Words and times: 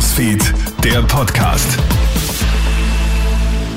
Newsfeed, 0.00 0.54
der 0.82 1.02
Podcast. 1.02 1.78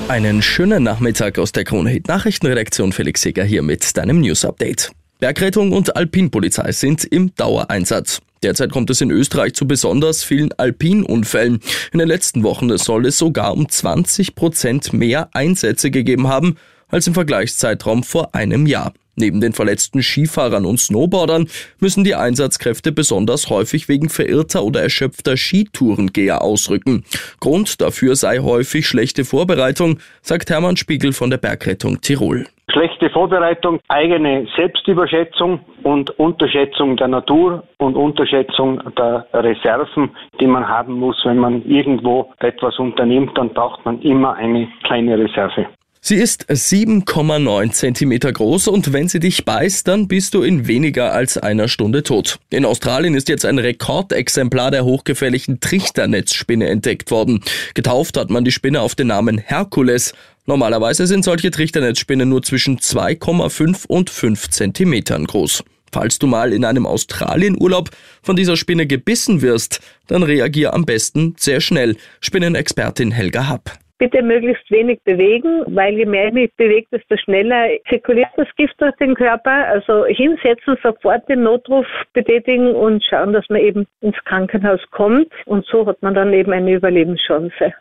Einen 0.08 0.42
schönen 0.42 0.82
Nachmittag 0.82 1.38
aus 1.38 1.52
der 1.52 1.66
Krone 1.66 1.90
Hit 1.90 2.08
Nachrichtenredaktion. 2.08 2.94
Felix 2.94 3.24
Seger 3.24 3.44
hier 3.44 3.62
mit 3.62 3.98
deinem 3.98 4.22
News 4.22 4.46
Update. 4.46 4.94
Bergrettung 5.20 5.74
und 5.74 5.98
Alpinpolizei 5.98 6.72
sind 6.72 7.04
im 7.04 7.36
Dauereinsatz. 7.36 8.22
Derzeit 8.42 8.72
kommt 8.72 8.90
es 8.90 9.02
in 9.02 9.12
Österreich 9.12 9.54
zu 9.54 9.68
besonders 9.68 10.24
vielen 10.24 10.54
Alpinunfällen. 10.54 11.60
In 11.92 12.00
den 12.00 12.08
letzten 12.08 12.44
Wochen 12.44 12.78
soll 12.78 13.06
es 13.08 13.18
sogar 13.18 13.54
um 13.54 13.68
20 13.68 14.34
Prozent 14.34 14.94
mehr 14.94 15.28
Einsätze 15.34 15.92
gegeben 15.92 16.30
haben 16.30 16.56
als 16.88 17.06
im 17.06 17.16
Vergleichszeitraum 17.16 18.04
vor 18.04 18.34
einem 18.34 18.66
Jahr. 18.66 18.94
Neben 19.16 19.42
den 19.42 19.54
verletzten 19.54 20.02
Skifahrern 20.02 20.66
und 20.66 20.80
Snowboardern 20.80 21.48
müssen 21.80 22.04
die 22.04 22.16
Einsatzkräfte 22.16 22.92
besonders 22.92 23.50
häufig 23.50 23.88
wegen 23.88 24.10
verirrter 24.10 24.64
oder 24.64 24.82
erschöpfter 24.82 25.38
Skitourengeher 25.38 26.42
ausrücken. 26.42 27.04
Grund 27.40 27.80
dafür 27.80 28.16
sei 28.16 28.40
häufig 28.40 28.88
schlechte 28.88 29.24
Vorbereitung, 29.24 30.00
sagt 30.22 30.50
Hermann 30.50 30.78
Spiegel 30.78 31.14
von 31.14 31.30
der 31.30 31.38
Bergrettung 31.38 32.02
Tirol. 32.02 32.46
Schlechte 32.72 33.12
Vorbereitung, 33.12 33.80
eigene 33.88 34.48
Selbstüberschätzung 34.56 35.60
und 35.84 36.10
Unterschätzung 36.18 36.98
der 36.98 37.10
Natur 37.10 37.64
und 37.78 37.96
Unterschätzung 37.96 38.82
der 38.98 39.28
Reserven, 39.32 40.10
die 40.40 40.48
man 40.48 40.68
haben 40.68 40.94
muss. 40.94 41.22
Wenn 41.24 41.38
man 41.38 41.64
irgendwo 41.66 42.34
etwas 42.40 42.80
unternimmt, 42.80 43.38
dann 43.38 43.50
braucht 43.50 43.86
man 43.86 44.02
immer 44.02 44.34
eine 44.34 44.68
kleine 44.84 45.20
Reserve. 45.20 45.68
Sie 46.06 46.16
ist 46.16 46.50
7,9 46.50 47.72
Zentimeter 47.72 48.34
groß 48.34 48.68
und 48.68 48.92
wenn 48.92 49.08
sie 49.08 49.22
dich 49.22 49.46
beißt, 49.46 49.88
dann 49.88 50.10
bist 50.10 50.34
du 50.34 50.42
in 50.42 50.68
weniger 50.68 51.14
als 51.14 51.38
einer 51.38 51.70
Stunde 51.70 52.04
tot. 52.04 52.40
In 52.50 52.66
Australien 52.66 53.16
ist 53.16 53.30
jetzt 53.30 53.46
ein 53.46 53.58
Rekordexemplar 53.58 54.70
der 54.70 54.84
hochgefährlichen 54.84 55.62
Trichternetzspinne 55.62 56.68
entdeckt 56.68 57.10
worden. 57.10 57.40
Getauft 57.74 58.18
hat 58.18 58.30
man 58.30 58.44
die 58.44 58.52
Spinne 58.52 58.82
auf 58.82 58.96
den 58.96 59.08
Namen 59.08 59.38
Herkules. 59.38 60.14
Normalerweise 60.46 61.08
sind 61.08 61.24
solche 61.24 61.52
Trichternetzspinnen 61.52 62.28
nur 62.28 62.44
zwischen 62.44 62.80
2,5 62.80 63.88
und 63.88 64.10
5 64.10 64.50
Zentimetern 64.50 65.24
groß. 65.24 65.64
Falls 65.94 66.20
du 66.20 66.28
mal 66.28 66.52
in 66.52 66.66
einem 66.66 66.86
Australienurlaub 66.86 67.92
von 68.22 68.36
dieser 68.36 68.58
Spinne 68.58 68.88
gebissen 68.88 69.42
wirst, 69.42 69.80
dann 70.08 70.24
reagier 70.24 70.74
am 70.74 70.84
besten 70.84 71.36
sehr 71.38 71.62
schnell. 71.62 71.96
Spinnenexpertin 72.20 73.12
Helga 73.12 73.48
Happ 73.48 73.83
bitte 73.98 74.22
möglichst 74.22 74.70
wenig 74.72 75.02
bewegen, 75.04 75.64
weil 75.68 75.94
je 75.96 76.06
mehr 76.06 76.28
ich 76.28 76.34
mich 76.34 76.56
bewege, 76.56 76.88
desto 76.92 77.18
schneller 77.18 77.70
zirkuliert 77.90 78.30
das 78.36 78.48
Gift 78.56 78.76
durch 78.80 78.96
den 78.98 79.16
Körper. 79.16 79.68
Also 79.68 80.06
hinsetzen, 80.06 80.78
sofort 80.84 81.28
den 81.30 81.44
Notruf 81.44 81.86
betätigen 82.14 82.76
und 82.76 83.04
schauen, 83.04 83.34
dass 83.34 83.48
man 83.50 83.62
eben 83.62 83.86
ins 84.02 84.18
Krankenhaus 84.26 84.82
kommt. 84.92 85.32
Und 85.46 85.66
so 85.66 85.86
hat 85.86 86.02
man 86.02 86.14
dann 86.14 86.34
eben 86.34 86.52
eine 86.52 86.74
Überlebenschance. 86.74 87.74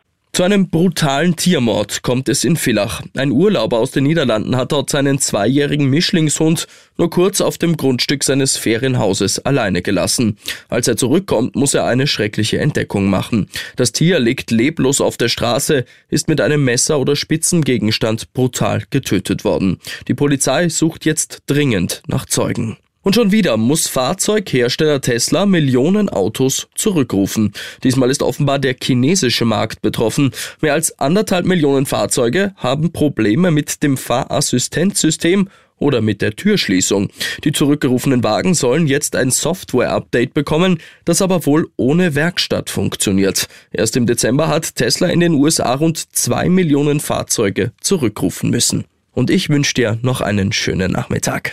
Zu 0.42 0.46
einem 0.46 0.70
brutalen 0.70 1.36
Tiermord 1.36 2.02
kommt 2.02 2.28
es 2.28 2.42
in 2.42 2.56
Villach. 2.56 3.00
Ein 3.16 3.30
Urlauber 3.30 3.78
aus 3.78 3.92
den 3.92 4.02
Niederlanden 4.02 4.56
hat 4.56 4.72
dort 4.72 4.90
seinen 4.90 5.20
zweijährigen 5.20 5.86
Mischlingshund 5.86 6.66
nur 6.98 7.10
kurz 7.10 7.40
auf 7.40 7.58
dem 7.58 7.76
Grundstück 7.76 8.24
seines 8.24 8.56
Ferienhauses 8.56 9.38
alleine 9.46 9.82
gelassen. 9.82 10.38
Als 10.68 10.88
er 10.88 10.96
zurückkommt, 10.96 11.54
muss 11.54 11.74
er 11.74 11.84
eine 11.84 12.08
schreckliche 12.08 12.58
Entdeckung 12.58 13.08
machen. 13.08 13.46
Das 13.76 13.92
Tier 13.92 14.18
liegt 14.18 14.50
leblos 14.50 15.00
auf 15.00 15.16
der 15.16 15.28
Straße, 15.28 15.84
ist 16.08 16.26
mit 16.26 16.40
einem 16.40 16.64
Messer 16.64 16.98
oder 16.98 17.14
Spitzengegenstand 17.14 18.32
brutal 18.32 18.82
getötet 18.90 19.44
worden. 19.44 19.78
Die 20.08 20.14
Polizei 20.14 20.68
sucht 20.68 21.04
jetzt 21.04 21.44
dringend 21.46 22.02
nach 22.08 22.26
Zeugen. 22.26 22.78
Und 23.02 23.14
schon 23.16 23.32
wieder 23.32 23.56
muss 23.56 23.88
Fahrzeughersteller 23.88 25.00
Tesla 25.00 25.44
Millionen 25.44 26.08
Autos 26.08 26.68
zurückrufen. 26.74 27.52
Diesmal 27.82 28.10
ist 28.10 28.22
offenbar 28.22 28.58
der 28.58 28.76
chinesische 28.80 29.44
Markt 29.44 29.82
betroffen. 29.82 30.30
Mehr 30.60 30.74
als 30.74 30.98
anderthalb 31.00 31.44
Millionen 31.44 31.86
Fahrzeuge 31.86 32.54
haben 32.56 32.92
Probleme 32.92 33.50
mit 33.50 33.82
dem 33.82 33.96
Fahrassistenzsystem 33.96 35.48
oder 35.78 36.00
mit 36.00 36.22
der 36.22 36.36
Türschließung. 36.36 37.10
Die 37.42 37.50
zurückgerufenen 37.50 38.22
Wagen 38.22 38.54
sollen 38.54 38.86
jetzt 38.86 39.16
ein 39.16 39.32
Software-Update 39.32 40.32
bekommen, 40.32 40.78
das 41.04 41.20
aber 41.20 41.44
wohl 41.44 41.68
ohne 41.76 42.14
Werkstatt 42.14 42.70
funktioniert. 42.70 43.48
Erst 43.72 43.96
im 43.96 44.06
Dezember 44.06 44.46
hat 44.46 44.76
Tesla 44.76 45.08
in 45.08 45.20
den 45.20 45.34
USA 45.34 45.74
rund 45.74 46.14
zwei 46.14 46.48
Millionen 46.48 47.00
Fahrzeuge 47.00 47.72
zurückrufen 47.80 48.50
müssen. 48.50 48.84
Und 49.10 49.28
ich 49.28 49.48
wünsche 49.48 49.74
dir 49.74 49.98
noch 50.02 50.20
einen 50.20 50.52
schönen 50.52 50.92
Nachmittag. 50.92 51.52